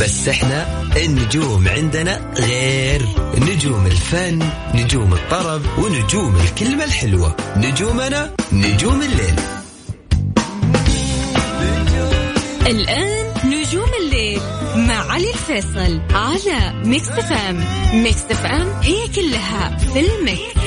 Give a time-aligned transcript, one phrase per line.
[0.00, 3.02] بس إحنا النجوم عندنا غير.
[3.38, 4.42] نجوم الفن
[4.74, 7.36] نجوم الطرب ونجوم الكلمة الحلوة.
[7.56, 9.34] نجومنا نجوم الليل.
[12.66, 14.40] الآن نجوم الليل
[14.76, 17.64] مع علي الفيصل على Mix FM
[17.94, 20.63] Mix FM هي كلها في ال mix.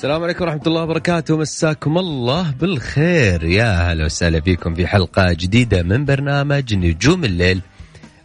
[0.00, 1.36] السلام عليكم ورحمة الله وبركاته.
[1.36, 3.44] مساكم الله بالخير.
[3.44, 7.60] يا هلا وسهلا فيكم في حلقة جديدة من برنامج نجوم الليل.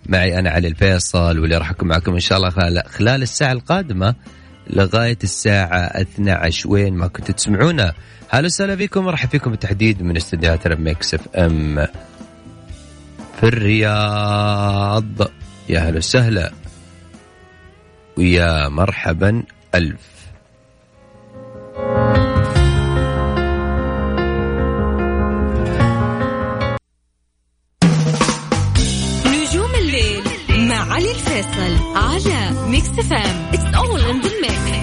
[0.05, 2.49] معي أنا علي الفيصل واللي راح أكون معكم إن شاء الله
[2.87, 4.15] خلال الساعة القادمة
[4.69, 7.93] لغاية الساعة 12 وين ما كنتوا تسمعونا.
[8.29, 11.87] هلا وسهلا فيكم مرحبا فيكم بالتحديد من استديوهات Mix FM
[13.39, 15.21] في الرياض.
[15.69, 16.51] يا هلا وسهلا.
[18.17, 19.43] ويا مرحبا
[19.75, 20.14] ألف
[29.25, 30.23] نجوم الليل
[30.69, 34.74] مع علي الفيصل على Mix FM it's all in the mix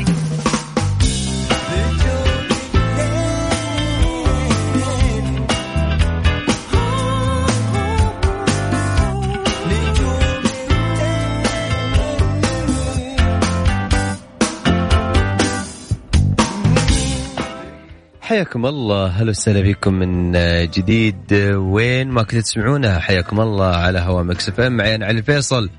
[18.33, 19.07] حياكم الله.
[19.07, 20.33] هلا وسهلا فيكم من
[20.71, 21.33] جديد.
[21.55, 24.77] وين ما كنتوا تسمعونا حياكم الله على هوا Mix FM.
[24.77, 25.71] معي علي الفيصل.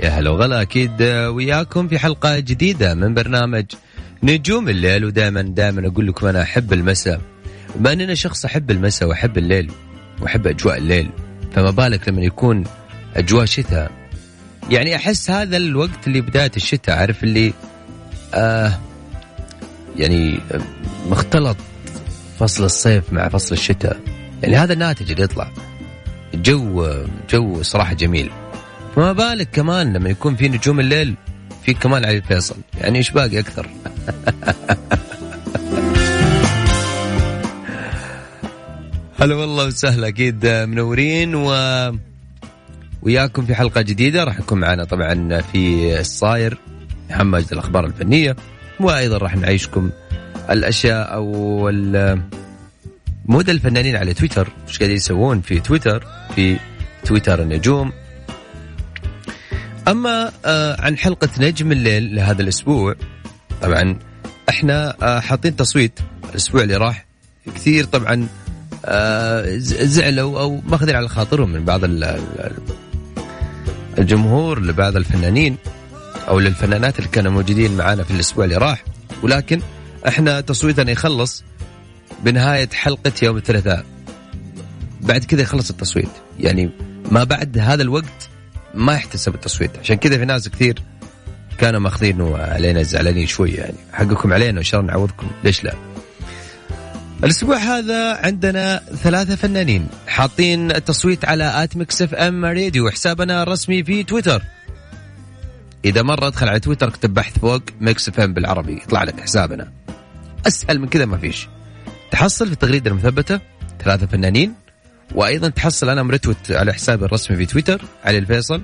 [0.00, 0.62] يا هلا وغلا.
[0.62, 3.64] أكيد وياكم في حلقة جديدة من برنامج
[4.22, 5.04] نجوم الليل.
[5.04, 7.20] ودائما دائما أقول لكم أنا أحب المساء.
[7.74, 9.70] بما اني أنا شخص أحب المساء وأحب الليل
[10.20, 11.10] وأحب أجواء الليل
[11.52, 12.64] فما بالك لما يكون
[13.16, 13.90] أجواء شتاء؟
[14.70, 17.52] يعني أحس هذا الوقت اللي بدايه الشتاء عارف اللي؟
[18.34, 18.78] آه
[19.98, 20.40] يعني
[21.10, 21.56] مختلط
[22.38, 24.00] فصل الصيف مع فصل الشتاء.
[24.42, 25.50] يعني هذا الناتج اللي يطلع.
[26.34, 26.94] جو
[27.30, 28.30] جو صراحة جميل.
[28.96, 31.14] فما بالك كمان لما يكون في نجوم الليل
[31.62, 32.56] في كمان علي الفيصل.
[32.80, 33.68] يعني إيش باقي أكثر؟
[39.20, 41.50] هلا والله وسهلا أكيد منورين و
[43.02, 44.24] وياكم في حلقة جديدة.
[44.24, 46.58] راح يكون معنا طبعا في الصاير
[47.10, 48.36] محمد الأخبار الفنية.
[48.80, 49.90] وأيضا راح نعيشكم
[50.50, 51.70] الأشياء أو
[53.26, 54.48] مود الفنانين على تويتر.
[54.68, 56.56] إيش قاعدين يسوون في تويتر؟ في
[57.04, 57.92] تويتر النجوم.
[59.88, 62.94] أما آه عن حلقة نجم الليل لهذا الأسبوع
[63.62, 63.98] طبعا
[64.48, 66.00] إحنا آه حاطين تصويت
[66.30, 67.06] الأسبوع اللي راح.
[67.54, 68.26] كثير طبعا
[68.84, 71.80] آه زعلوا أو ماخذين على خاطرهم من بعض
[73.98, 75.56] الجمهور لبعض الفنانين.
[76.28, 78.84] أو للفنانات اللي كانوا موجودين معنا في الأسبوع اللي راح.
[79.22, 79.60] ولكن
[80.08, 81.44] إحنا تصويتنا يخلص
[82.24, 83.84] بنهاية حلقة يوم الثلاثاء.
[85.00, 86.10] بعد كذا يخلص التصويت.
[86.40, 86.70] يعني
[87.10, 88.28] ما بعد هذا الوقت
[88.74, 89.78] ما يحتسب التصويت.
[89.78, 90.82] عشان كذا في ناس كثير
[91.58, 93.76] كانوا ماخذينه علينا زعلانين شوي يعني.
[93.92, 95.30] حقكم علينا وان شاء الله نعوضكم.
[95.44, 95.74] ليش لا؟
[97.24, 102.90] الأسبوع هذا عندنا ثلاثة فنانين حاطين التصويت على at Mix FM Radio.
[102.90, 104.42] حسابنا الرسمي في تويتر.
[105.86, 109.72] إذا مرة أدخل على تويتر أكتب بحث فوق Mix F بالعربي يطلع لك حسابنا.
[110.46, 111.48] أسهل من كذا ما فيش.
[112.10, 113.40] تحصل في التغريده المثبتة
[113.84, 114.54] ثلاثة فنانين
[115.14, 118.62] وأيضا تحصل أنا مرتوت على حسابي الرسمي في تويتر علي الفيصل.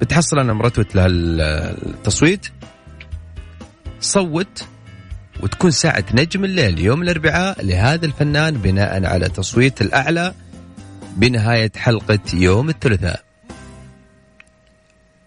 [0.00, 2.46] بتحصل أنا مرتوت للتصويت
[4.00, 4.64] صوت
[5.40, 10.34] وتكون ساعة نجم الليل يوم الأربعاء لهذا الفنان بناء على تصويت الأعلى
[11.16, 13.29] بنهاية حلقة يوم الثلاثاء.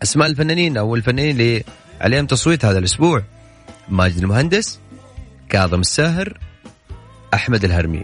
[0.03, 1.63] أسماء الفنانين أو الفنانين اللي
[2.01, 3.23] عليهم تصويت هذا الأسبوع.
[3.89, 4.79] ماجد المهندس
[5.49, 6.37] كاظم الساهر
[7.33, 8.03] أحمد الهرمي.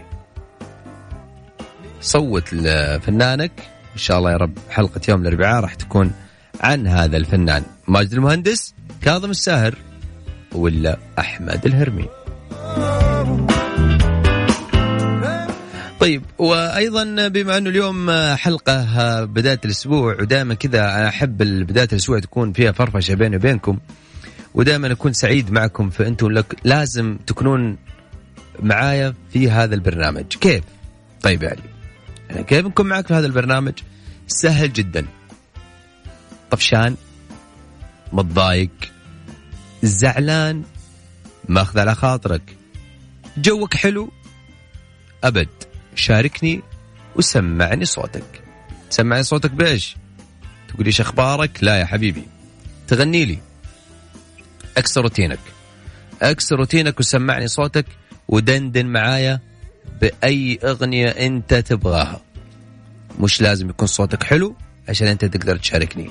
[2.00, 3.52] صوت لفنانك.
[3.92, 6.12] إن شاء الله يا رب حلقة يوم الأربعاء راح تكون
[6.60, 7.62] عن هذا الفنان.
[7.88, 9.74] ماجد المهندس كاظم الساهر
[10.52, 12.08] ولا أحمد الهرمي.
[16.00, 22.52] طيب وأيضا بما أنه اليوم حلقة بداية الأسبوع ودائما كذا أنا احب بداية الأسبوع تكون
[22.52, 23.78] فيها فرفشة بيني وبينكم
[24.54, 27.76] ودائما أكون سعيد معكم فأنتم لك لازم تكونون
[28.62, 30.24] معايا في هذا البرنامج.
[30.24, 30.64] كيف؟
[31.22, 31.60] طيب يعني
[32.30, 33.74] يعني كيف نكون معك في هذا البرنامج؟
[34.26, 35.06] سهل جدا.
[36.50, 36.96] طفشان
[38.12, 38.70] متضايق؟
[39.82, 40.62] زعلان؟
[41.48, 42.56] ماخذ على خاطرك؟
[43.36, 44.10] جوك حلو؟
[45.24, 45.69] أبد.
[46.00, 46.62] شاركني
[47.16, 48.42] وسمعني صوتك.
[48.90, 49.96] سمعني صوتك بإيش؟
[50.68, 52.24] تقول إيش أخبارك؟ لا يا حبيبي.
[52.88, 53.38] تغني لي.
[54.76, 55.38] أكسر روتينك.
[56.22, 57.86] أكسر روتينك وسمعني صوتك
[58.28, 59.40] ودندن معايا
[60.00, 62.20] بأي أغنية أنت تبغاها.
[63.20, 64.56] مش لازم يكون صوتك حلو
[64.88, 66.10] عشان أنت تقدر تشاركني.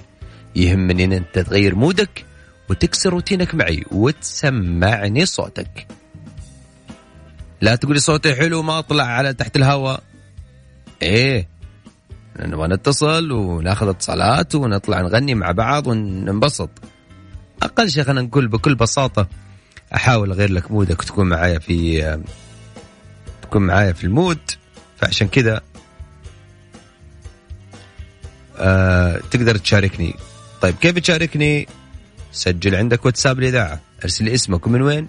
[0.56, 2.26] يهمني إن أنت تغير mood ك
[2.70, 5.88] وتكسر روتينك معي وتسمعني صوتك.
[7.62, 10.04] لا تقولي صوتي حلو ما أطلع على تحت الهواء.
[11.02, 11.48] إيه
[12.40, 16.70] نبغى نتصل وناخذ اتصالات ونطلع نغني مع بعض وننبسط.
[17.64, 19.28] أقل شيء خلينا نقول بكل بساطة
[19.96, 22.20] أحاول أغير لك مودك وتكون معايا في
[23.42, 24.40] تكون معايا في المود.
[24.98, 25.62] فعشان كذا
[28.58, 30.16] آه تقدر تشاركني.
[30.62, 31.68] طيب كيف تشاركني؟
[32.32, 35.08] سجل عندك واتساب الاذاعه أرسل اسمك ومن وين؟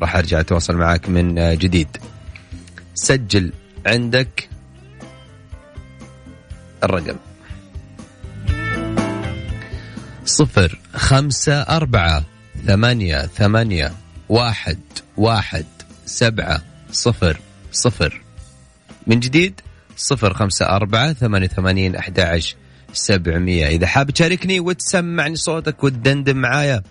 [0.00, 1.96] راح أرجع أتواصل معك من جديد.
[2.94, 3.52] سجل
[3.86, 4.48] عندك
[6.84, 7.16] الرقم.
[10.24, 12.24] صفر خمسة أربعة
[12.66, 13.92] ثمانية ثمانية
[14.28, 14.78] واحد
[15.16, 15.66] واحد
[16.06, 16.62] سبعة
[16.92, 17.40] صفر
[17.72, 18.22] صفر.
[19.06, 19.60] من جديد
[19.96, 22.40] صفر خمسة أربعة ثمانية ثمانين أحد
[22.92, 23.66] سبعمية.
[23.66, 26.82] إذا حاب تشاركني وتسمعني صوتك وتدندن معايا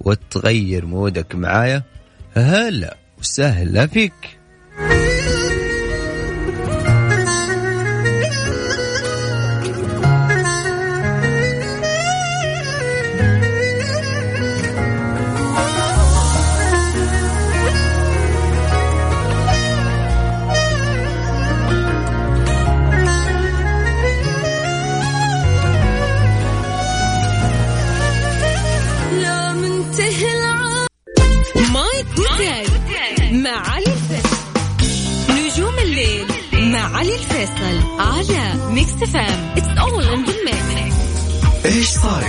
[0.00, 1.82] وتغير مودك معايا
[2.36, 4.39] هلا وسهلا فيك.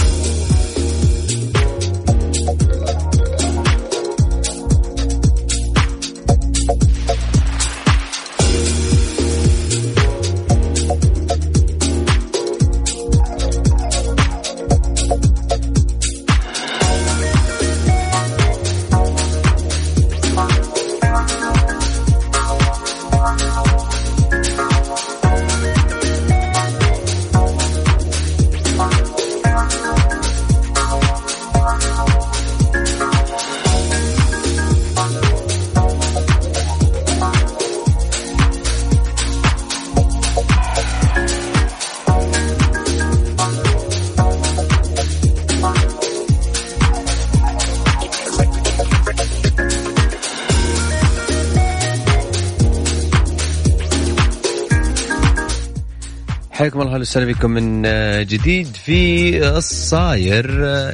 [57.15, 57.81] وسهلا بكم من
[58.27, 60.45] جديد في الصاير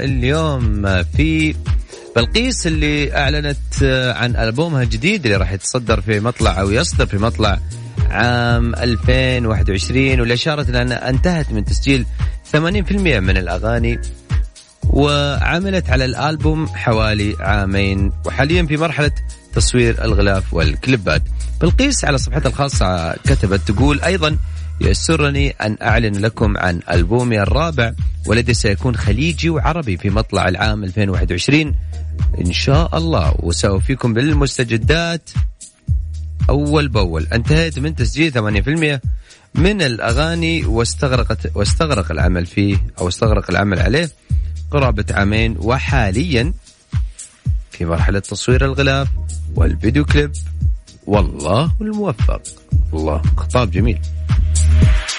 [0.05, 1.55] اليوم في
[2.15, 3.83] بلقيس اللي أعلنت
[4.15, 7.59] عن ألبومها الجديد اللي راح يتصدر في مطلع أو يصدر في مطلع
[8.09, 12.05] عام 2021 واللي أشارت انها انتهت من تسجيل
[12.57, 12.57] 80%
[13.01, 13.99] من الأغاني
[14.83, 19.11] وعملت على الألبوم حوالي عامين وحاليا في مرحلة
[19.55, 21.23] تصوير الغلاف والكليبات.
[21.61, 24.37] بلقيس على صفحتها الخاصة كتبت تقول أيضا
[24.89, 27.93] يسرني أن أعلن لكم عن ألبومي الرابع
[28.27, 31.75] والذي سيكون خليجي وعربي في مطلع العام 2021
[32.39, 33.35] إن شاء الله.
[33.39, 35.29] وسأوفيكم بالمستجدات.
[36.49, 37.27] أول بأول.
[37.33, 39.01] انتهيت من تسجيل 8%
[39.55, 44.09] من الأغاني واستغرقت واستغرق العمل فيه أو استغرق العمل عليه
[44.71, 45.55] قرابة عامين.
[45.59, 46.53] وحاليا
[47.71, 49.07] في مرحلة تصوير الغلاف
[49.55, 50.31] والفيديو كليب.
[51.07, 52.41] والله الموفق.
[52.93, 53.21] الله.
[53.37, 53.99] خطاب جميل.
[54.79, 55.10] Bye.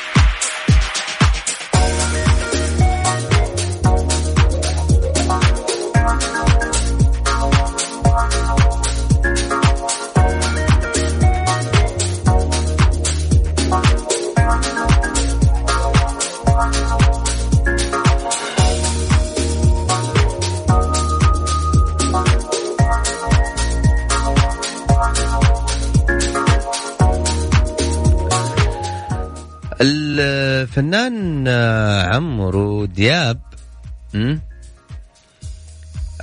[30.62, 33.40] الفنان آه، عمرو دياب?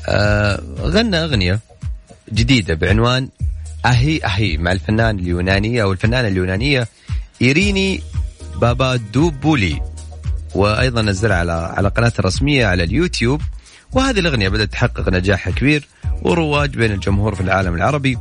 [0.07, 1.59] آه، غنى أغنية
[2.33, 3.29] جديدة بعنوان
[3.85, 6.87] أهي أهي مع الفنان اليونانية أو الفنانة اليونانية
[7.41, 8.01] إيريني
[8.61, 9.81] بابا دوبولي
[10.55, 13.41] وأيضا نزلها على على قناته الرسمية على اليوتيوب.
[13.91, 15.87] وهذه الأغنية بدأت تحقق نجاح كبير
[16.21, 18.17] ورواج بين الجمهور في العالم العربي.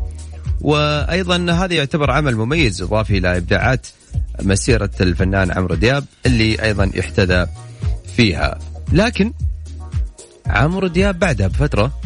[0.61, 3.87] وأيضا هذا يعتبر عمل مميز إضافي إلى إبداعات
[4.43, 7.47] مسيرة الفنان عمرو دياب اللي أيضا احتذى
[8.17, 8.59] فيها.
[8.93, 9.33] لكن
[10.47, 12.01] عمرو دياب بعدها بفترة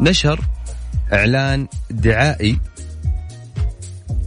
[0.00, 0.40] نشر
[1.12, 2.58] إعلان دعائي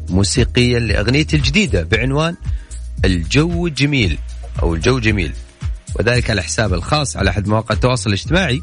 [0.10, 2.36] موسيقيا لأغنيته الجديدة بعنوان
[3.05, 4.17] الجو جميل
[4.63, 5.34] أو الجو جميل.
[5.96, 8.62] وذلك على حسابه الخاص على أحد مواقع التواصل الاجتماعي.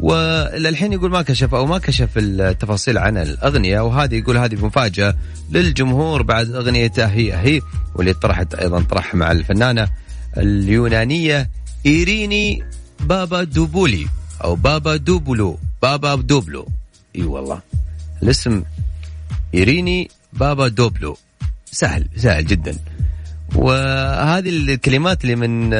[0.00, 5.14] وللحين يقول ما كشف أو ما كشف التفاصيل عن الأغنية وهذه يقول هذه مفاجأة
[5.50, 7.60] للجمهور بعد اغنيته هي هي
[7.94, 9.88] واللي طرحت أيضا طرح مع الفنانة
[10.36, 11.50] اليونانية
[11.86, 12.62] إيريني
[13.00, 14.06] بابا دوبولي
[14.44, 16.68] أو بابا دوبولو بابا دوبلو.
[17.16, 17.60] إي والله.
[18.22, 18.62] الاسم
[19.54, 21.18] إيريني بابا دوبلو.
[21.70, 22.76] سهل سهل جدا.
[23.54, 25.70] وهذه الكلمات اللي من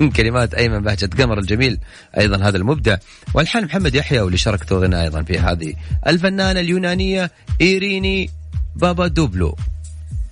[0.00, 1.78] من كلمات أيمن بهجة قمر الجميل
[2.18, 2.96] أيضا هذا المبدع.
[3.34, 5.74] والحان محمد يحيى واللي شاركته غنى أيضا في هذه.
[6.06, 7.30] الفنانة اليونانية
[7.60, 8.30] إيريني
[8.76, 9.56] بابا دوبلو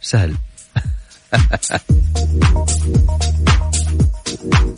[0.01, 0.35] سهل.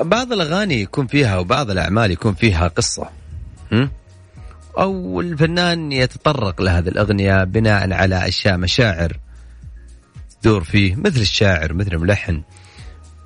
[0.00, 3.10] بعض الأغاني يكون فيها وبعض الأعمال يكون فيها قصة.
[4.78, 9.18] أو الفنان يتطرق لهذه الأغنية بناء على أشياء مشاعر
[10.42, 12.42] تدور فيه مثل الشاعر مثل الملحن.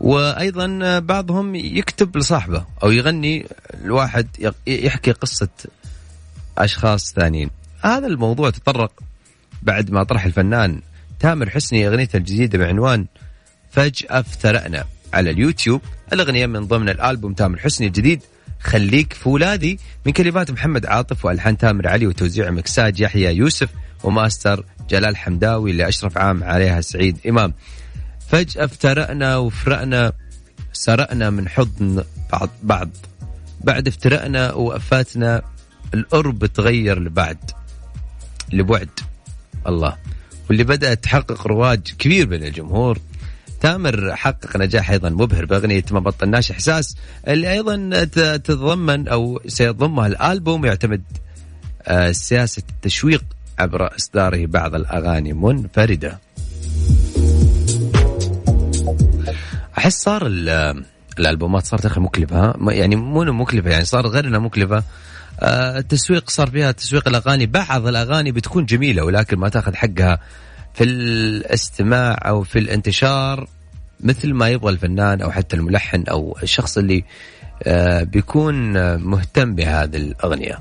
[0.00, 3.46] وأيضا بعضهم يكتب لصاحبه أو يغني
[3.84, 5.48] الواحد يحكي قصة
[6.58, 7.50] أشخاص ثانيين.
[7.80, 8.92] هذا الموضوع تطرق
[9.62, 10.80] بعد ما طرح الفنان
[11.20, 13.06] تامر حسني اغنيته الجديدة بعنوان
[13.70, 14.84] فجأة افترأنا.
[15.12, 15.80] على اليوتيوب.
[16.12, 18.22] الأغنية من ضمن الألبوم تامر حسني الجديد
[18.60, 23.68] خليك فولادي من كلمات محمد عاطف وألحان تامر علي وتوزيع مكساج يحيى يوسف
[24.04, 27.54] وماستر جلال حمداوي اللي اشرف عام عليها سعيد إمام.
[28.28, 30.12] فجأة افترقنا وفرقنا
[30.72, 32.90] سرقنا من حضن بعض بعض.
[33.60, 35.42] بعد افترقنا وقفاتنا
[35.94, 37.50] القرب تغير لبعد
[38.52, 39.00] لبعد.
[39.66, 39.96] الله.
[40.48, 42.98] واللي بدأت تحقق رواج كبير بين الجمهور
[43.62, 46.96] تامر حقق نجاح أيضا مبهر بأغنية ما بطلناش إحساس
[47.28, 51.02] اللي أيضا تتضمن أو سيضمها الألبوم يعتمد
[51.82, 53.24] آه، سياسة التشويق
[53.58, 56.18] عبر إصداره بعض الأغاني منفردة.
[59.78, 60.26] أحس صار
[61.18, 64.82] الألبومات صارت أخي مكلفة يعني مو مكلفة يعني صار غير انها مكلفة
[65.40, 70.18] آه، التسويق صار فيها تسويق الأغاني بعض الأغاني بتكون جميلة ولكن ما تأخذ حقها
[70.74, 73.48] في الاستماع أو في الانتشار
[74.00, 77.04] مثل ما يبغى الفنان أو حتى الملحن أو الشخص اللي
[77.62, 80.58] آه، بيكون مهتم بهذه الأغنية.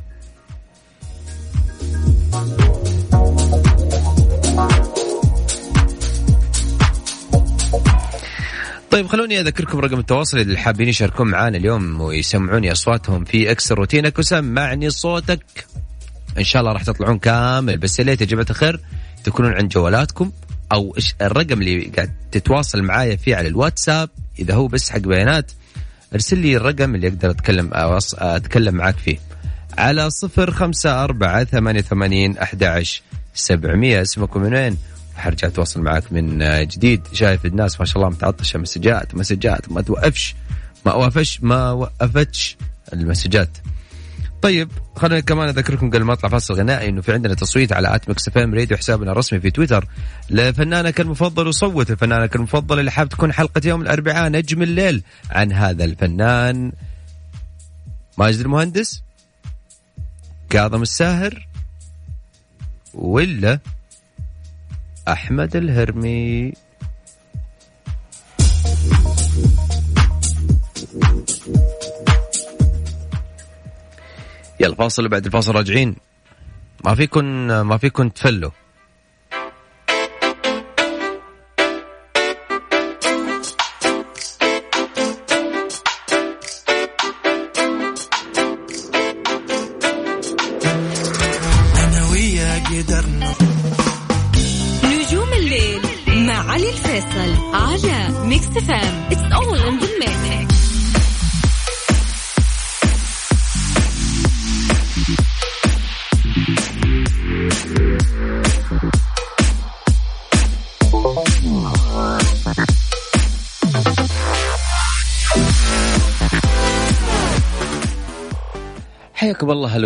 [8.91, 14.19] طيب خلوني أذكركم رقم التواصل اللي حابين يشاركون معنا اليوم ويسمعوني أصواتهم في اكسر روتينك
[14.19, 15.65] وسمعني صوتك
[16.37, 18.79] إن شاء الله راح تطلعون كامل بس يا ليت يا جماعة الخير
[19.23, 20.31] تكونون عند جوالاتكم
[20.71, 24.09] أو الرقم اللي قاعد تتواصل معايا فيه على الواتساب.
[24.39, 25.51] إذا هو بس حق بيانات
[26.13, 27.69] ارسل لي الرقم اللي أقدر أتكلم
[28.17, 29.17] أتكلم معاك فيه.
[29.77, 32.83] على صفر خمسة أربعة ثمانية ثمانين أحد
[33.33, 34.01] سبعمية.
[34.01, 34.77] اسمكم من وين؟
[35.15, 37.07] حرجع أتواصل معك من جديد.
[37.13, 40.35] شايف الناس ما شاء الله متعطشة مسجات مسجات ما توقفش
[40.85, 42.57] ما وقفش ما وقفتش
[42.93, 43.49] المسجات.
[44.41, 48.09] طيب خلينا كمان أذكركم قبل ما أطلع فاصل غنائي إنه في عندنا تصويت على at
[48.09, 49.87] Mix FM Radio حسابنا الرسمي في تويتر.
[50.29, 55.83] لفنانك المفضل وصوت الفنانك المفضل اللي حاب تكون حلقة يوم الأربعاء نجم الليل عن هذا
[55.83, 56.71] الفنان.
[58.17, 59.03] ماجد المهندس
[60.49, 61.47] كاظم الساهر
[62.93, 63.59] ولا
[65.07, 66.53] أحمد الهرمي.
[74.61, 75.95] يلا فاصل بعد الفاصل راجعين.
[76.85, 78.51] ما فيكن ما فيكن تفلوا.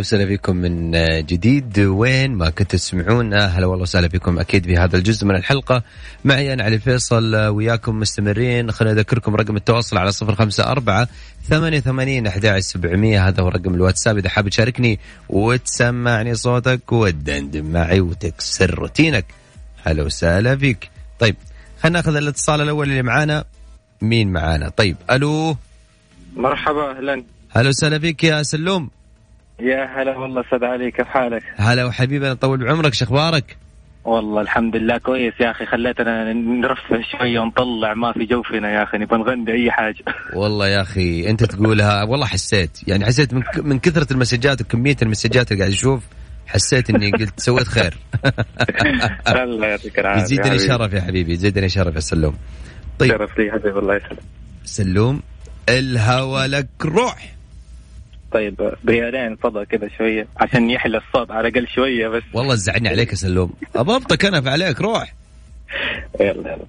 [0.06, 0.92] وسهلا فيكم من
[1.26, 1.80] جديد.
[1.80, 5.84] وين ما كنتوا تسمعونا هلا والله وسهلا فيكم أكيد في هذا الجزء من الحلقة.
[6.26, 8.72] معي أنا علي فيصل وياكم مستمرين.
[8.72, 11.08] خلينا أذكركم رقم التواصل على صفر خمسة أربعة
[11.50, 13.28] ثمانية ثمانين أحد سبعمية.
[13.28, 14.18] هذا هو رقم الواتساب.
[14.18, 19.26] إذا حاب تشاركني وتسمعني صوتك وتدندن معي وتكسر روتينك.
[19.84, 20.90] هلا وسهلا فيك.
[21.20, 21.36] طيب
[21.80, 23.44] خلينا ناخذ الاتصال الأول اللي معانا.
[24.02, 25.58] مين معانا؟ طيب ألو؟
[26.36, 27.24] مرحبا أهلا.
[27.52, 28.90] هلا وسهلا فيك يا سلوم.
[29.60, 33.58] يا هلا والله أستاذ علي كيف حالك؟ هلا وحبيبي طول بعمرك شو أخبارك؟
[34.06, 38.98] والله الحمد لله كويس يا أخي خليتنا نرفه شوية ونطلع ما في جوفنا يا أخي
[38.98, 40.04] نبغى نغني أي حاجة.
[40.34, 45.52] والله يا أخي أنت تقولها والله حسيت يعني حسيت من من كثرة المسجات وكمية المسجات
[45.52, 46.04] اللي قاعد أشوف
[46.48, 47.98] حسيت إني قلت سويت خير.
[49.44, 52.36] الله يعطيك العافية يزيدني شرف يا حبيبي يزيدني شرف يا سلوم.
[53.00, 53.12] طيب.
[53.12, 54.20] شرف لي حبيبي الله يسلمك
[54.64, 55.22] سلوم
[55.70, 57.35] الهوى لك روح.
[58.36, 62.24] طيب بريالين فضل كذا شوية عشان يحلى الصوت على الأقل شوية بس.
[62.34, 63.54] والله زعلني عليك يا سلوم.
[63.76, 65.14] اضبطك أنا عليك روح.
[66.20, 66.66] يلا يلا.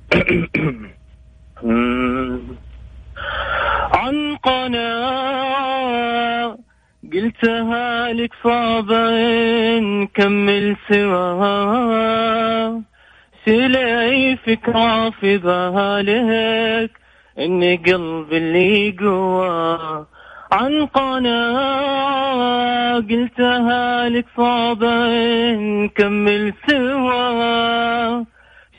[3.92, 5.78] عن قناة
[7.12, 9.10] قلتها لك صعبة
[9.78, 12.80] نكمل سوا.
[13.46, 16.90] سلاي فكرة في بالك
[17.38, 20.15] إن قلبي اللي جوا
[20.52, 22.36] عن قناة
[22.96, 25.08] قلتها لك صعبة
[25.54, 28.24] نكمل سوا.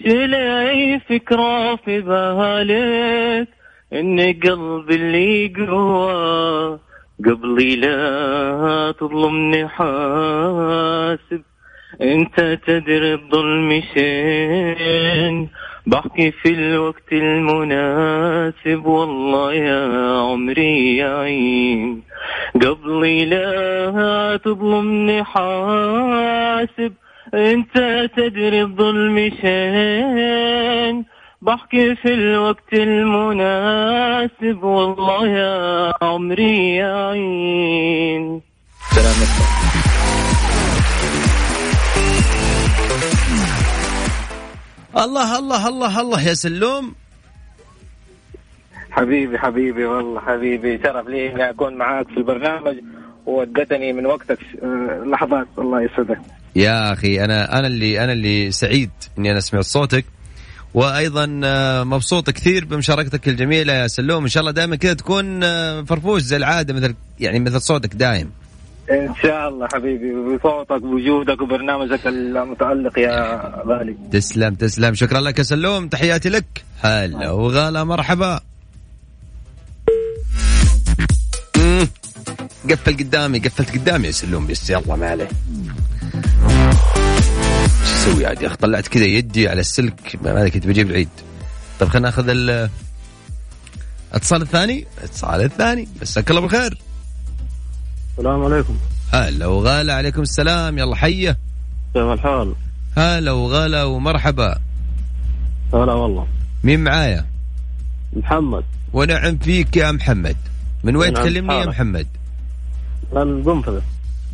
[0.04, 3.48] شلي فكرة في بالك
[3.94, 6.80] إن قلبي اللي قوى
[7.26, 11.42] قبلي لا تظلمني حاسب.
[12.02, 15.50] أنت تدري الظلم شين.
[15.88, 22.04] بحكي في الوقت المناسب والله يا عمري يا عين.
[22.56, 26.94] قبلي لا تظلمني حاسب
[27.34, 31.06] انت تدري الظلم شين.
[31.42, 38.42] بحكي في الوقت المناسب والله يا عمري يا عين.
[38.92, 39.87] سلامتك
[44.96, 46.96] الله الله الله الله يا سلوم.
[48.92, 50.80] حبيبي حبيبي والله حبيبي.
[50.84, 52.76] شرف لي إني أكون معاك في البرنامج.
[53.26, 54.40] وودتني من وقتك.
[54.64, 56.20] آه، لحظات الله يسعدك.
[56.56, 60.06] يا أخي أنا أنا اللي أنا اللي سعيد إني أنا سمعت صوتك.
[60.74, 64.24] وأيضا آه، مبسوط كثير بمشاركتك الجميلة يا سلوم.
[64.24, 68.32] إن شاء الله دائما كذا تكون آه، فرفوش زي العادة مثل يعني مثل صوتك دايم.
[68.92, 73.98] إن شاء الله حبيبي بصوتك بوجودك وبرنامجك المتالق يا غالي.
[74.12, 74.94] تسلم تسلم.
[74.94, 75.88] شكرا لك يا سلوم.
[75.88, 76.64] تحياتي لك.
[76.82, 78.40] هلا وغلا مرحبا.
[82.70, 84.48] قفل قدامي قفلت قدامي يا سلوم.
[84.48, 85.30] بس يلا ما عليه.
[88.04, 90.20] شو أسوي عاد يا أخي طلعت كذا يدي على السلك.
[90.24, 91.10] ما كنت بجيب العيد.
[91.80, 95.88] طيب خلينا ناخذ الاتصال الثاني؟ الاتصال الثاني.
[96.02, 96.78] مساك الله بالخير.
[98.18, 98.78] السلام عليكم.
[99.14, 101.38] هلا وغلا عليكم السلام يلا حيه
[101.94, 102.54] كيف الحال؟
[102.98, 104.60] هلا وغلا ومرحبا.
[105.74, 106.28] هلا والله.
[106.64, 107.26] مين معايا؟
[108.14, 108.64] محمد.
[108.94, 110.36] ونعم فيك يا محمد.
[110.84, 112.08] من وين نعم تكلمني يا محمد؟
[113.14, 113.82] من قنفذة.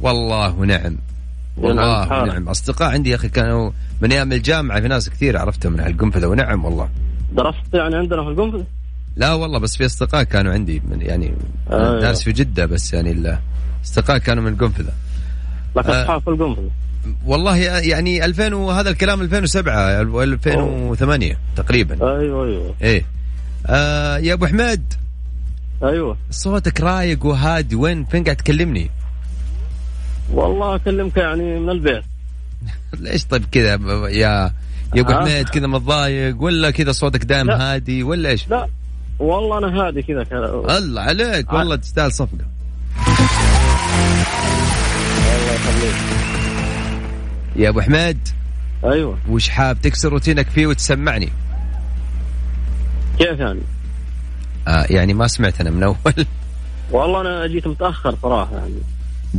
[0.01, 0.97] والله ونعم
[1.57, 2.23] والله نعم.
[2.23, 6.25] ونعم أصدقاء عندي يا أخي كانوا من أيام الجامعة في ناس كثير عرفتهم من القنفذه
[6.25, 6.89] ونعم والله.
[7.33, 8.65] درست يعني عندنا في القنفذة؟
[9.15, 11.34] لا والله بس في أصدقاء كانوا عندي من يعني
[11.71, 13.39] آه دارس في جدة بس يعني
[13.82, 14.93] الاصدقاء كانوا من القنفذة.
[15.76, 16.69] لك أصحاب في القنفذة.
[17.26, 21.38] والله يعني 2000 وهذا الكلام 2007 2008 أوه.
[21.56, 22.19] تقريبا.
[22.19, 22.76] أيوه أيوه.
[22.82, 23.06] إيه.
[23.65, 24.93] آه يا أبو حميد.
[25.84, 26.17] أيوه.
[26.32, 28.89] صوتك رايق وهادي وين؟ فين قاعد تكلمني؟
[30.32, 32.04] والله أكلمك يعني من البيت.
[32.99, 33.71] ليش طيب كذا
[34.10, 34.54] يا
[34.95, 38.67] يا أبو حميد؟ كذا متضايق ولا كذا صوتك دائم هادي ولا إيش؟ لا.
[39.23, 40.25] والله أنا هادي كذا
[40.77, 42.45] الله عليك والله تستاهل صفقة.
[45.36, 45.95] الله يخليك.
[47.55, 48.27] يا أبو حميد
[48.86, 49.17] أيوه.
[49.29, 51.29] وش حاب تكسر روتينك فيه وتسمعني؟
[53.17, 53.59] كيف يعني؟
[54.67, 55.95] آه يعني ما سمعت أنا من أول.
[56.91, 58.75] والله أنا جيت متأخر صراحة يعني.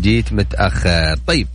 [0.01, 1.17] جيت متأخر.
[1.27, 1.49] طيب.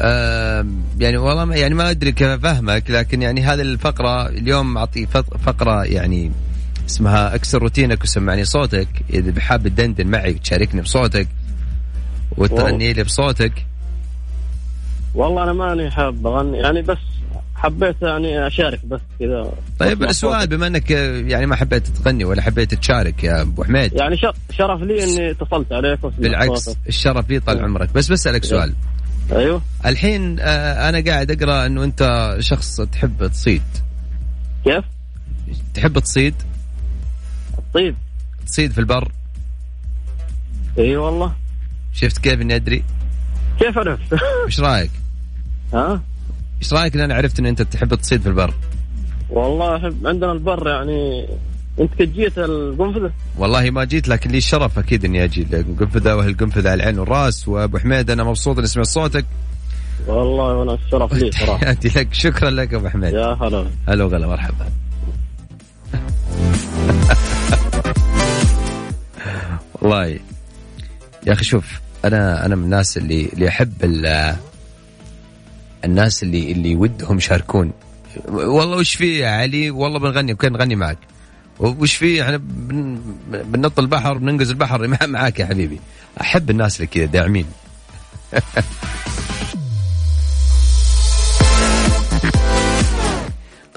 [0.00, 5.06] آم، يعني والله ما يعني ما أدري كيف أفهمك لكن يعني هذه الفقرة اليوم أعطي
[5.06, 6.32] فق- فقرة يعني
[6.88, 8.88] اسمها اكسر روتينك وسمعني صوتك.
[9.10, 11.28] إذا بحاب تدندن معي وتشاركني بصوتك
[12.36, 13.52] وتغني لي بصوتك.
[15.14, 16.98] والله أنا ماني حاب أغني يعني بس
[17.56, 19.52] حبيت يعني أشارك بس كذا.
[19.78, 20.46] طيب السؤال.
[20.46, 23.92] بما إنك يعني ما حبيت تغني ولا حبيت تشارك يا أبو حميد.
[23.92, 26.78] يعني شر- شرف لي إني اتصلت عليك بالعكس صوتك.
[26.88, 27.92] الشرف لي طال عمرك.
[27.94, 28.74] بس بسألك سؤال.
[29.32, 29.62] أيوه.
[29.86, 33.62] الحين آه، أنا قاعد أقرأ إنه أنت شخص تحب تصيد.
[34.64, 34.84] كيف؟
[35.74, 36.34] تحب تصيد؟
[37.74, 37.94] طيب
[38.46, 39.12] تصيد في البر.
[40.78, 41.32] إي والله.
[41.94, 42.84] شفت كيف إني أدري؟
[43.60, 44.12] كيف عرفت؟
[44.46, 44.90] إيش رأيك؟
[45.74, 46.02] ها؟
[46.62, 48.54] إيش رأيك إن أنا عرفت إن أنت تحب تصيد في البر؟
[49.30, 51.28] والله أحب عندنا البر يعني.
[51.80, 56.70] أنت كنت جيت القنفذة؟ والله ما جيت لكن لي الشرف أكيد إني أجي القنفذة وهالقنفذه
[56.70, 57.48] على العين والرأس.
[57.48, 59.24] وأبو حميد أنا مبسوط إني سمعت صوتك.
[60.06, 61.76] والله وأنا الشرف لي صراحة.
[61.96, 62.08] لك.
[62.14, 63.14] شكرا لك أبو حميد.
[63.14, 63.66] يا هلا.
[63.88, 64.66] هلا وغلا مرحبا.
[69.82, 70.18] والله
[71.26, 74.36] يا أخي شوف أنا أنا من الناس اللي اللي أحب ال-
[75.84, 77.72] الناس اللي اللي ودهم يشاركون.
[78.28, 80.98] والله وش في يا علي؟ والله بنغني كان نغني معك.
[81.60, 85.80] وش في؟ إحنا بن- بننط البحر بننقز البحر مع- معاك يا حبيبي.
[86.20, 87.46] أحب الناس اللي كذا داعمين.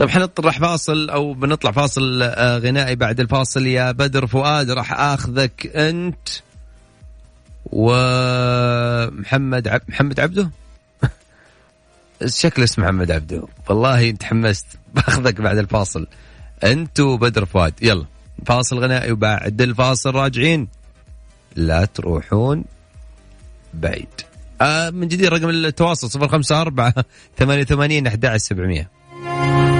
[0.02, 3.66] طيب حنطلع راح فاصل أو بنطلع فاصل آه، غنائي بعد الفاصل.
[3.66, 6.30] يا بدر فؤاد راح آخذك أنت
[7.66, 9.82] ومحمد عب...
[9.90, 10.50] محمد عبده؟
[12.26, 13.44] شكل اسم محمد عبده.
[13.70, 14.66] والله تحمست.
[14.96, 16.08] باخذك بعد الفاصل.
[16.64, 17.74] أنت وبدر فؤاد.
[17.82, 18.06] يلا
[18.46, 20.68] فاصل غنائي وبعد الفاصل راجعين.
[21.56, 22.64] لا تروحون
[23.74, 24.22] بعيد.
[24.62, 27.04] آه من جديد رقم التواصل 054
[27.38, 29.71] 88 11700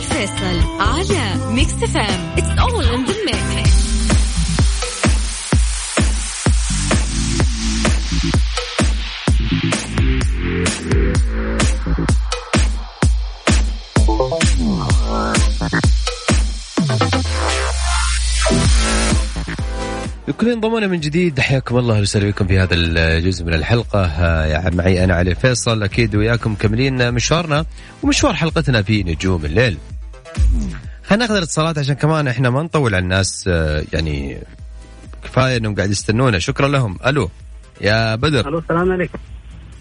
[0.00, 3.89] الفيصل على Mix FM it's all in the mix
[20.40, 21.40] لكل انضمونا من جديد.
[21.40, 24.06] حياكم الله أهلا وسهلا بكم في هذا الجزء من الحلقة.
[24.46, 27.64] يا معي أنا علي فيصل أكيد وياكم مكملين مشوارنا
[28.02, 29.78] ومشوار حلقتنا في نجوم الليل.
[31.04, 34.38] خلينا ناخذ الاتصالات عشان كمان إحنا ما نطول على الناس آه، يعني
[35.24, 36.38] كفاية إنهم قاعد يستنونا.
[36.38, 36.98] شكرا لهم.
[37.06, 37.30] ألو
[37.80, 38.48] يا بدر.
[38.48, 39.18] ألو السلام عليكم.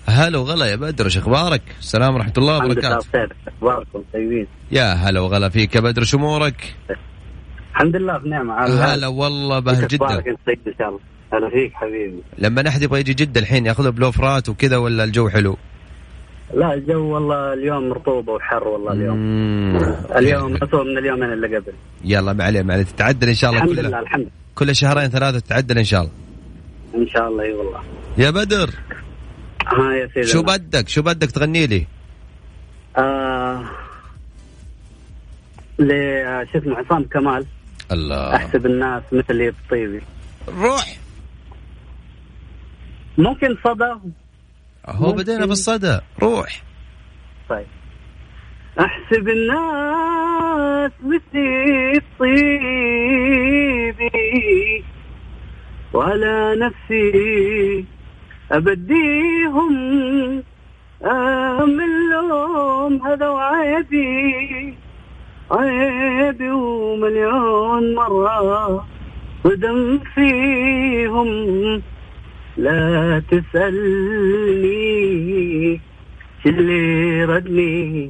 [0.08, 1.06] هلا وغلا يا بدر.
[1.06, 3.10] إيش أخبارك؟ السلام ورحمة الله الحمد لله وبركاته.
[3.10, 3.36] بخير.
[3.48, 4.48] أخباركم؟ طيبين.
[4.72, 6.04] يا هلا وغلا فيك يا بدر.
[6.04, 6.76] شو أمورك؟
[7.80, 10.18] الحمد لله بنعمة على هلا والله جدا.
[10.18, 11.00] انت طيب إن شاء الله.
[11.34, 12.24] هلا فيك حبيبي.
[12.38, 15.58] لما احد يبغى يجي جده الحين ياخذ بلوفرات وكذا ولا الجو حلو؟
[16.54, 19.18] لا الجو والله اليوم رطوبة وحر والله اليوم.
[19.18, 19.96] مم.
[20.16, 21.74] اليوم اسوء من اليومين اللي قبل.
[22.06, 22.84] يلا ما عليه ما عليه.
[22.84, 24.30] تتعدل إن شاء الله الحمد كل لله الحمد.
[24.56, 26.14] كل شهرين ثلاثة تتعدل إن شاء الله.
[26.96, 27.82] إن شاء الله إي والله.
[28.18, 28.70] يا بدر.
[29.68, 30.28] ها يا سيدي.
[30.28, 30.42] شو.
[30.42, 31.86] بدك؟ شو بدك تغني لي؟
[32.98, 33.64] آه
[35.80, 35.90] ل
[36.52, 37.46] شو اسمه عصام كمال.
[37.92, 38.36] الله.
[38.36, 40.02] أحسب الناس مثلي بطيبي
[40.48, 40.98] روح.
[43.18, 43.94] ممكن صدى؟
[44.86, 45.12] هو.
[45.12, 46.00] بدينا بالصدى.
[46.22, 46.64] روح.
[47.50, 47.68] طيب.
[48.80, 52.90] أحسب الناس مثلي بطيبي
[55.94, 57.86] وعلى نفسي
[58.52, 59.74] أبديهم
[61.60, 64.76] من لهم هذا وعيبي
[65.52, 68.86] عيبي ومليون مرة
[69.46, 71.28] ودم فيهم.
[72.58, 74.70] لا تسألني
[76.46, 78.10] اللي ردني.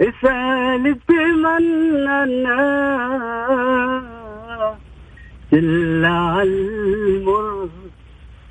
[0.00, 2.24] اسأل بمننا
[5.52, 7.68] إلا عالمر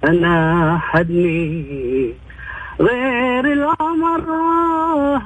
[0.03, 2.13] أنا حدني.
[2.79, 4.21] غير العمر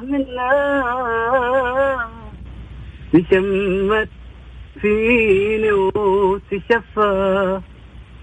[0.03, 1.74] منا.
[3.15, 4.09] تشمت
[4.81, 7.59] فيني وتشفى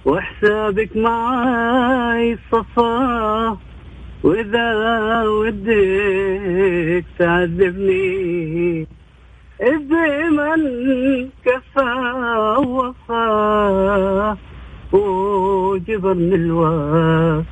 [0.05, 3.59] وحسابك معاي صفا.
[4.23, 8.87] وإذا ودك تعذبني
[9.61, 10.63] بمن
[11.45, 11.93] كفى
[12.59, 14.37] وفاه
[14.93, 17.45] وجبرني الوقت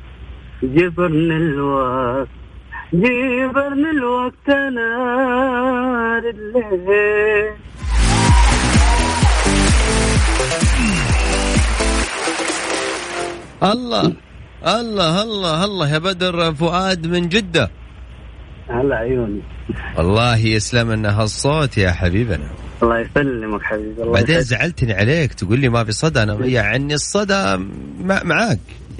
[0.63, 2.40] جبرني الوقت.
[2.93, 7.53] جبرني الوقت نار الليل
[13.63, 14.13] الله
[14.67, 17.71] الله الله الله يا بدر فؤاد من جدة.
[18.69, 19.41] هلا عيوني.
[19.97, 22.49] والله يسلم لنا هالصوت يا حبيبنا.
[22.83, 24.41] الله يسلمك حبيبي الله بعدين.
[24.41, 27.57] زعلتني عليك تقول لي ما في صدى أنا يعني الصدى
[27.99, 28.59] مع معاك.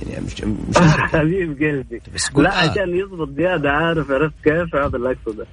[0.09, 0.77] يعني مش مش.
[1.13, 2.01] حبيب قلبي.
[2.15, 2.43] بس قول.
[2.43, 2.69] لا آه.
[2.69, 5.45] عشان يضبط زيادة عارف عرفت كيف؟ هذا اللي أقصده.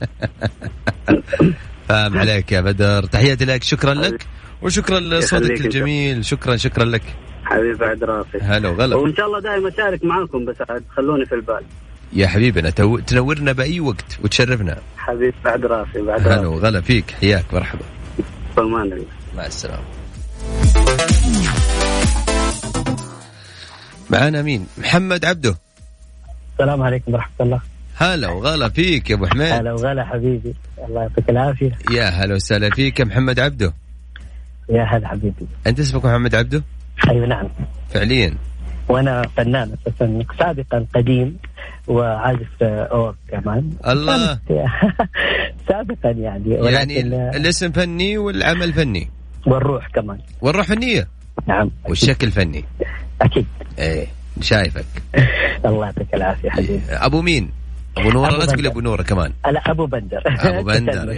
[1.89, 3.03] فاهم عليك يا بدر.
[3.03, 4.27] تحياتي لك شكرا لك.
[4.63, 5.61] وشكرا لصوتك.
[5.61, 6.25] الجميل.
[6.25, 7.03] شكرا شكرا لك.
[7.45, 8.97] حبيب بعد راسي هلا وغلا.
[8.97, 11.63] وإن شاء الله دائما أشارك معاكم بس عاد خلوني في البال.
[12.13, 14.79] يا حبيبنا تو- تنورنا بأي وقت وتشرفنا.
[14.97, 16.47] حبيب بعد راسي بعد هلا راسي.
[16.47, 17.85] وغلا فيك حياك مرحبا.
[18.57, 19.03] سلمان
[19.37, 19.85] مع السلامة.
[24.11, 25.57] معانا مين؟ محمد عبده.
[26.53, 27.61] السلام عليكم ورحمة الله.
[27.97, 29.53] هلا وغلا فيك يا أبو حميد.
[29.53, 30.55] هلا وغلا حبيبي.
[30.89, 31.79] الله يعطيك العافية.
[31.91, 33.75] يا هلا وسهلا فيك يا محمد عبده.
[34.71, 35.47] يا هلا حبيبي.
[35.67, 36.63] أنت اسمك محمد عبده؟
[37.11, 37.49] أيوة نعم.
[37.91, 38.35] فعليا.
[38.89, 41.37] وأنا فنان أساسا سابقا قديم
[41.89, 43.71] وعازف آه، أورج كمان.
[43.89, 44.39] الله.
[45.69, 49.11] سابقا يعني يعني آه، الاسم فني والعمل فني.
[49.47, 50.19] والروح كمان.
[50.41, 51.09] والروح فنية.
[51.47, 51.71] نعم.
[51.89, 52.65] والشكل فني.
[53.23, 53.47] أكيد.
[53.79, 54.07] إيه
[54.41, 54.85] شايفك.
[55.67, 56.73] الله يعطيك العافية حبيبي.
[56.73, 57.07] إيه.
[57.07, 57.51] أبو مين؟
[57.97, 58.67] أبو نوره لا تقول.
[58.67, 59.33] أبو نوره كمان.
[59.47, 60.23] أنا أبو بندر.
[60.27, 61.17] أبو بندر.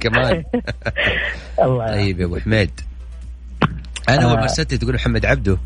[0.00, 0.44] كمان.
[1.62, 2.70] الله طيب يا أبو حميد.
[4.08, 4.46] أنا اول ما آه.
[4.46, 5.58] سالت تقول محمد عبده.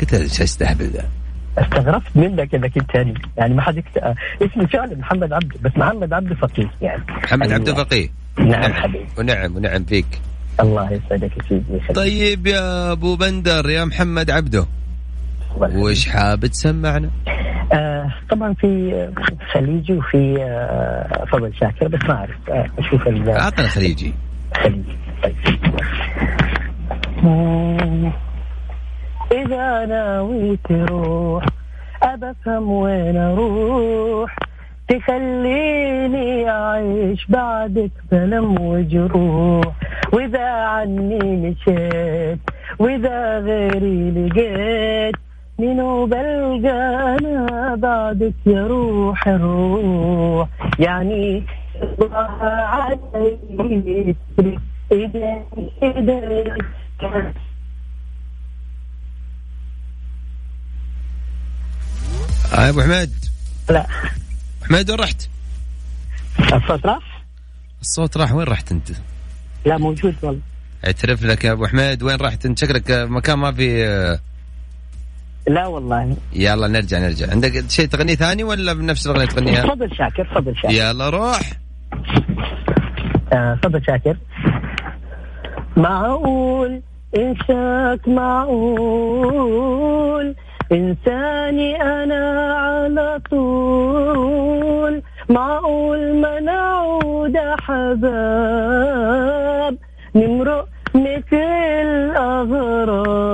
[0.00, 1.04] قلت هذا إيش استهبل ذا
[1.58, 3.96] استغربت منك انك انت يعني يعني ما حد يكت...
[3.96, 7.02] آه، اسمي فعلا محمد عبده بس محمد عبده فقيه يعني.
[7.08, 8.08] محمد عبده فقيه.
[8.38, 9.06] نعم حبيبي.
[9.18, 10.06] ونعم ونعم فيك.
[10.60, 11.92] الله يسعدك يا سيدي.
[11.94, 14.66] طيب يا أبو بندر يا محمد عبده.
[15.56, 17.10] وش حاب تسمعنا؟
[17.72, 19.12] آه طبعا في آه،
[19.52, 24.12] خليجي وفي آه فضل شاكر بس ما أعرف آه أشوف الخليجي أعطنا خليجي.
[24.64, 24.84] طيب.
[27.22, 28.12] مم.
[29.32, 31.44] إذا ناوي تروح
[32.02, 34.36] أبى أفهم وين أروح؟
[34.88, 39.74] تخليني أعيش بعدك بلم وجروح.
[40.12, 42.38] وإذا عني مشيت
[42.78, 45.14] وإذا غيري لقيت
[45.58, 51.42] منو بلقى أنا بعدك يا روح الروح؟ يعني
[51.82, 52.98] الله علي
[53.60, 54.16] إيديك
[54.92, 56.64] إيديك
[62.54, 63.10] آه يا أبو حميد.
[63.70, 63.86] لا.
[64.68, 65.28] حميد وين رحت؟
[66.40, 67.22] الصوت راح؟
[67.80, 68.32] الصوت راح.
[68.32, 68.90] وين رحت أنت؟
[69.66, 70.40] لا موجود والله.
[70.86, 72.02] أعترف لك يا أبو حميد.
[72.02, 74.18] وين رحت أنت؟ شكلك مكان ما في
[75.48, 76.16] لا والله.
[76.32, 77.30] يلا نرجع نرجع.
[77.30, 80.74] عندك شيء تغني ثاني ولا بنفس الأغنية تغنيها؟ فضل شاكر فضل شاكر.
[80.74, 81.52] يلا روح.
[83.32, 84.16] آه فضل شاكر.
[85.76, 86.82] معقول؟
[87.16, 89.16] إنساك معقول؟
[90.72, 98.98] إنساني أنا على طول معقول ما نعود حباب؟
[100.14, 101.36] نمرق مثل
[101.88, 103.28] الأغراب.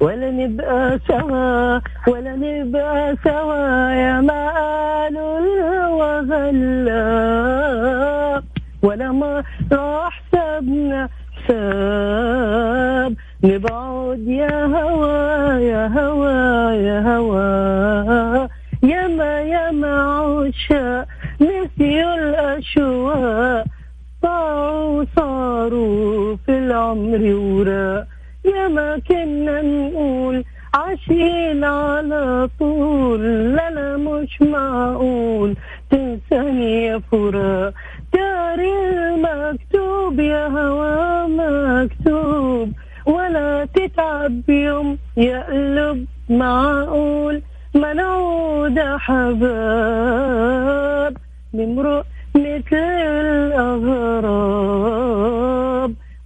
[0.00, 7.64] ولا نبقى سوا ولا نبقى سوا يا ما قالوا الهوى غلاب
[8.82, 13.16] ولا ما راح سبنا حساب.
[13.44, 18.48] نبعد يا هوا يا هوا يا هوا
[18.82, 21.06] ياما ياما عشاق
[21.40, 23.64] نسيوا الأشواق
[24.22, 28.06] ضاعوا صاروا في العمر وراء
[28.44, 33.20] يا ما كنا نقول عايشين على طول.
[33.54, 35.56] لا لا مش معقول.
[35.90, 37.74] تنساني يا فراق
[38.14, 42.72] داري المكتوب يا هوا مكتوب.
[44.28, 47.42] تتعب يوم يا قلب معقول
[47.74, 50.36] ما نعود حباب
[51.54, 52.76] نمرق مثل
[53.56, 54.74] الأغراب.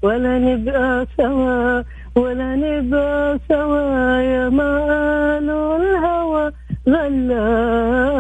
[0.02, 1.82] ولا نبقى سوا
[2.16, 6.52] ولا نبقى سوا يا ما قالوا الهوى
[6.88, 8.12] غلاب.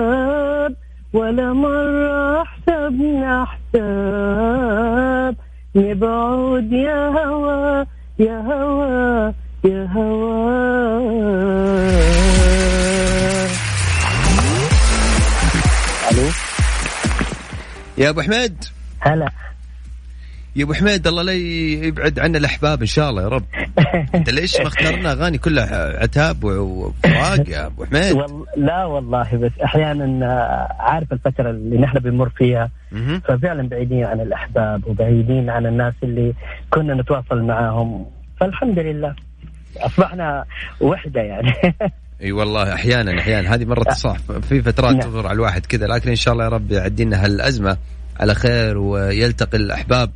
[1.14, 5.34] ولا مرة حسبنا حساب
[5.76, 7.84] نبعد يا هوا
[8.18, 9.32] يا هوا
[9.64, 11.52] يا هوا.
[16.12, 16.28] ألو؟
[17.98, 18.64] يا أبو حميد.
[19.00, 19.30] هلا.
[20.56, 21.32] يا أبو حميد الله لا
[21.86, 23.44] يبعد عنا الأحباب إن شاء الله يا رب.
[24.14, 28.44] أنت ليش ما اخترنا أغاني كلها عتاب وفراق يا أبو حميد؟ وال...
[28.56, 32.70] لا والله بس أحيانا آه، عارف الفترة اللي نحن بنمر فيها.
[33.24, 36.34] ففعلا بعيدين عن الأحباب وبعيدين عن الناس اللي
[36.70, 38.06] كنا نتواصل معاهم.
[38.40, 39.14] فالحمد لله.
[39.76, 40.44] أصبحنا
[40.80, 41.52] وحدة يعني.
[42.22, 43.54] إي والله أحيانا أحيانا.
[43.54, 44.16] هذه مرة صح
[44.48, 45.00] في فترات نعم.
[45.00, 47.76] تمر على الواحد كذا لكن إن شاء الله يا رب يعدي لنا هالأزمة
[48.20, 50.10] على خير ويلتقي الأحباب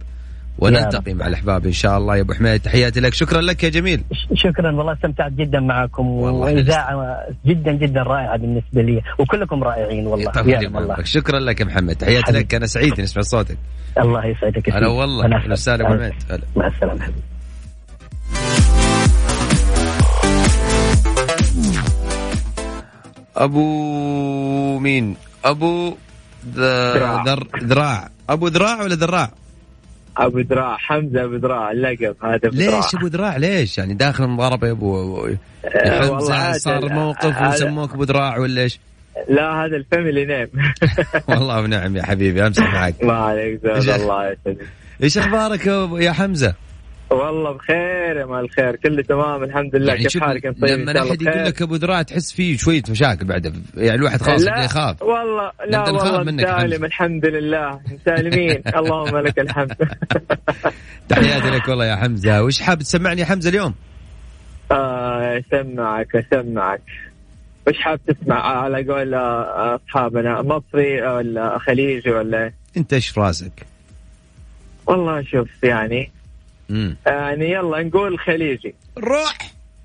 [0.58, 2.16] ونلتقي مع الأحباب إن شاء الله.
[2.16, 3.14] يا أبو حميد تحياتي لك.
[3.14, 4.04] شكرا لك يا جميل.
[4.34, 4.76] شكرا.
[4.76, 9.02] والله استمتعت جدا معكم والله وإذاعة جدا جدا رائعة بالنسبة لي.
[9.18, 10.32] وكلكم رائعين والله.
[10.46, 10.96] يا الله.
[11.04, 12.32] شكرا لك يا محمد تحياتي.
[12.32, 12.54] لك.
[12.54, 13.58] أنا سعيد إني اسمع صوتك.
[13.98, 14.88] الله يسعدك هلا.
[14.88, 15.24] والله.
[15.24, 16.12] أهلا وسهلا أبو حميد.
[16.56, 17.12] مع السلامة
[23.36, 25.94] أبو مين؟ أبو
[26.54, 27.22] ذراع.
[27.26, 29.30] ذر- ذراع أبو ذراع ولا ذراع
[30.16, 32.76] أبو دراع حمزة أبو دراع اللقب هذا دراع.
[32.76, 38.02] ليش أبو ذراع ليش يعني داخل المضاربة يا ابو والله حمزة صار موقف وسموك أبو
[38.04, 38.78] ذراع ولا إيش؟
[39.28, 40.48] لا هذا ال family name.
[41.28, 42.94] والله ونعم يا حبيبي أمسح معك.
[43.04, 44.56] ما عليك الله يسعدك.
[45.02, 45.66] إيش أخبارك
[46.00, 46.54] يا حمزة؟
[47.10, 51.02] والله بخير يا مال الخير كله تمام الحمد لله يعني كيف حالك انت طيب؟ لما
[51.02, 55.02] احد يقول؟ لك أبو ذراع تحس فيه شوية مشاكل بعد يعني الواحد خلاص يخاف.
[55.02, 56.84] والله لا والله منك سالم.
[56.84, 57.80] الحمد لله.
[58.04, 58.62] سالمين.
[58.78, 59.72] اللهم لك الحمد.
[61.08, 62.42] تحياتي لك والله يا حمزة.
[62.42, 63.74] وش حاب تسمعني يا حمزة اليوم؟
[64.72, 66.82] آه، أسمعك أسمعك.
[67.68, 73.66] وش حاب تسمع؟ على قول آه، أصحابنا مصري ولا خليجي ولا انت إيش في راسك؟
[74.86, 76.10] والله شوف يعني
[77.06, 78.74] يعني يلا نقول خليجي.
[78.98, 79.38] روح.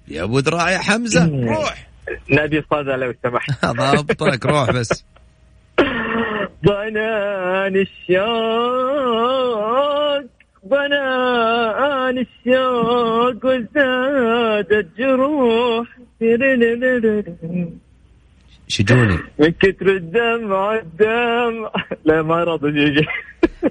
[0.07, 1.25] يا أبو ذراع يا حمزة.
[1.29, 1.49] مم.
[1.49, 1.87] روح.
[2.29, 3.65] نبي صدى لو سمحت.
[3.77, 5.05] ضابطك روح بس.
[6.65, 8.21] ضنان الشوق
[10.67, 15.87] ضنان الشوق وزادت جروح
[18.71, 19.17] شجوني.
[19.39, 21.71] من كتر الدمع الدمع
[22.05, 23.07] لا ما رضى يجي.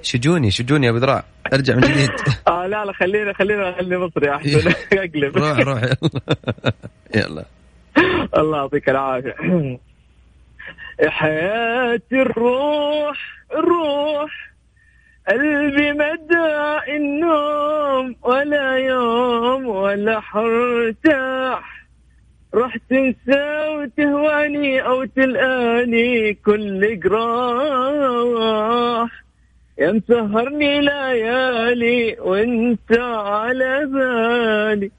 [0.01, 2.09] شجوني شجوني يا أبو ذراع ارجع من جديد.
[2.47, 4.71] آه لا لا خلينا خلينا خلي مصري أحسن.
[4.99, 5.37] أقلب.
[5.37, 5.81] روح روح.
[5.83, 5.93] يلا.
[7.15, 7.45] يلا
[8.37, 9.35] الله يعطيك العافية.
[11.03, 13.17] يا حياة الروح
[13.53, 14.51] الروح.
[15.29, 21.80] قلبي مدى النوم ولا يوم ولا حرتاح.
[22.53, 28.31] راح تنسى وتهواني أو تلقاني كل جراح.
[29.77, 34.91] يا مسهرني ليالي وانت على بالي.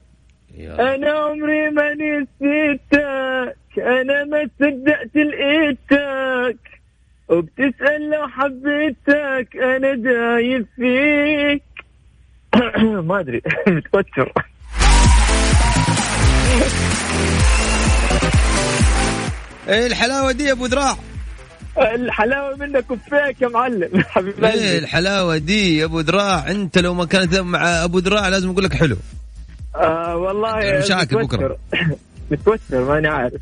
[0.79, 6.57] أنا عمري ما نسيتك أنا ما صدقت لقيتك.
[7.29, 11.63] وبتسأل لو حبيتك أنا دايب فيك.
[13.07, 14.31] ما أدري متوتر.
[19.69, 20.97] إيه الحلاوة دي يا أبو ذراع
[21.77, 23.89] الحلاوة منك وفيك يا معلم.
[24.09, 28.49] حبيب إيه الحلاوة دي يا أبو ذراع أنت لو ما كانت مع أبو ذراع لازم
[28.49, 28.97] أقول لك حلو.
[29.75, 31.23] آه والله مشاكل.
[31.23, 31.57] بكرة.
[32.31, 32.81] متوتر.
[32.89, 33.33] ماني عارف.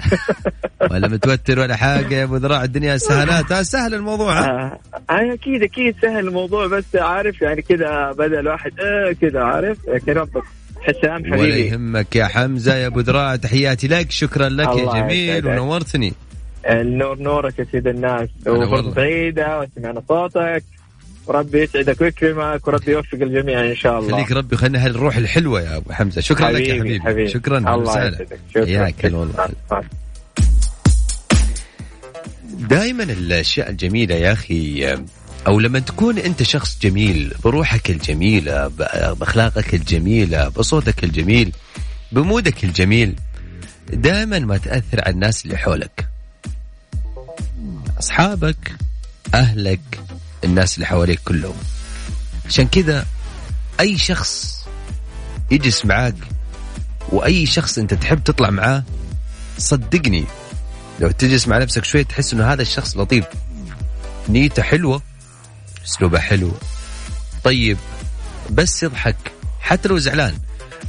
[0.91, 4.79] ولا متوتر ولا حاجة يا أبو ذراع الدنيا سهلات ها سهل الموضوع آه
[5.09, 10.13] آه، أكيد أكيد سهل الموضوع بس عارف يعني كذا بدا الواحد آه كذا عارف؟ لكن
[10.13, 10.43] ربك.
[10.81, 11.67] حسام ولا حبيبي.
[11.67, 15.47] يهمك يا حمزة يا أبو ذراع تحياتي لك شكرا لك يا جميل.
[15.47, 16.13] ونورتني.
[16.69, 18.29] النور نورك يا سيد الناس.
[18.47, 20.63] وفرصة سعيدة وسمعنا صوتك.
[21.27, 24.11] وربي يسعدك ويكرمك وربي يوفق الجميع إن شاء الله.
[24.11, 26.21] خليك ربي خلينا هالروح الحلوة يا أبو حمزة.
[26.21, 27.29] شكرا لك يا حبيبي, حبيبي.
[27.29, 27.91] شكرا الله.
[27.91, 28.39] يسعدك.
[28.49, 28.65] شكرا.
[28.65, 29.49] حياك والله.
[32.69, 34.97] دائما الأشياء الجميلة يا أخي
[35.47, 38.67] أو لما تكون أنت شخص جميل بروحك الجميلة
[39.13, 41.53] بأخلاقك الجميلة بصوتك الجميل
[42.11, 43.15] بمودك الجميل
[43.93, 46.07] دائما ما تأثر على الناس اللي حولك.
[47.99, 48.75] أصحابك
[49.33, 49.99] أهلك
[50.43, 51.55] الناس اللي حواليك كلهم.
[52.45, 53.05] عشان كذا
[53.79, 54.65] أي شخص
[55.51, 56.15] يجلس معاك
[57.09, 58.83] وأي شخص أنت تحب تطلع معاه
[59.57, 60.25] صدقني
[60.99, 63.25] لو تجلس مع نفسك شوي تحس إنه هذا الشخص لطيف.
[64.29, 65.01] نيته حلوة
[65.85, 66.51] أسلوبه حلو.
[67.43, 67.77] طيب
[68.49, 69.15] بس يضحك.
[69.61, 70.33] حتى لو زعلان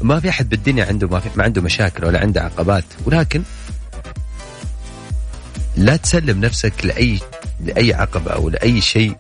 [0.03, 2.84] ما في أحد بالدنيا عنده ما, في ما عنده مشاكل ولا عنده عقبات.
[3.05, 3.43] ولكن
[5.76, 7.18] لا تسلم نفسك لأي
[7.61, 9.16] لأي عقبة أو لأي شيء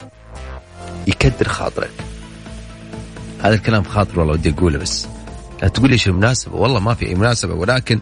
[1.06, 1.90] يكدر خاطرك.
[3.42, 5.06] هذا الكلام خاطر والله ودي أقوله بس.
[5.62, 6.54] لا تقول لي إيش المناسبة.
[6.54, 7.54] والله ما في أي مناسبة.
[7.54, 8.00] ولكن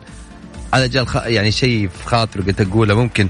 [0.74, 1.30] هذا جاء.
[1.30, 2.94] يعني شيء في خاطري قلت أقوله.
[2.94, 3.28] ممكن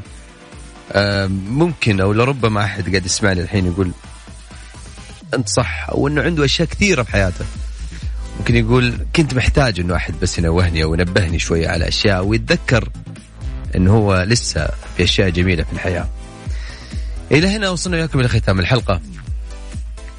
[0.93, 3.91] آه ممكن أو لربما أحد قاعد يسمعني الحين يقول
[5.35, 7.45] أنت صح أو انه عنده أشياء كثيرة في حياته.
[8.39, 12.89] ممكن يقول كنت محتاج إنه أحد بس ينوهني أو ينبهني شوية على أشياء ويتذكر
[13.77, 16.09] انه هو لسه في أشياء جميلة في الحياة.
[17.33, 19.01] إلى هنا وصلنا وياكم إلى ختام الحلقة.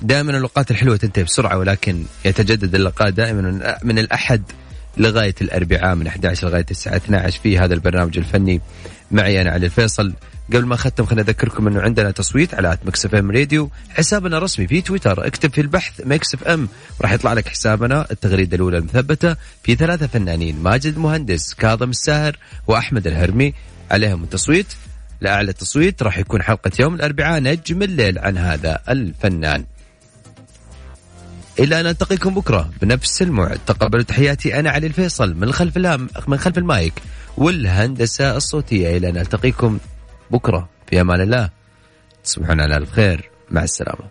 [0.02, 4.44] دائما الأوقات الحلوة تنتهي بسرعة ولكن يتجدد اللقاء دائما من الأحد
[4.98, 8.62] لغاية الأربعاء من 11 لغاية الساعة 12 في هذا البرنامج الفني.
[9.12, 10.14] معي أنا علي الفيصل.
[10.54, 14.82] قبل ما أختم خليني أذكركم إنه عندنا تصويت على Mix FM Radio حسابنا رسمي في
[14.82, 15.28] تويتر.
[15.28, 16.68] اكتب في البحث Mix FM
[17.02, 22.38] راح يطلع لك حسابنا التغريدة الأولى المثبتة في ثلاثة فنانين ماجد مهندس كاظم الساهر
[22.68, 23.54] وأحمد الهرمي.
[23.92, 24.68] عليهم التصويت.
[25.22, 29.66] لأعلى تصويت راح يكون حلقة يوم الأربعاء نجم الليل عن هذا الفنان.
[31.60, 33.60] إلى أن نلتقيكم بكرة بنفس الموعد.
[33.68, 35.78] تقبلوا تحياتي أنا علي الفيصل من خلف
[36.28, 36.94] من خلف المايك
[37.38, 38.98] والهندسة الصوتية.
[38.98, 39.80] إلى أن نلتقيكم
[40.32, 41.50] بكرة في أمان الله.
[42.24, 44.08] تصبحون على الف خير مع السلامة.